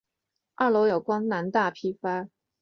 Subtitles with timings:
[0.55, 2.27] 二楼有光南大批发。